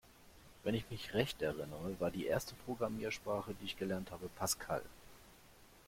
[0.63, 4.81] Wenn ich mich recht erinnere, war die erste Programmiersprache, die ich gelernt habe, Pascal.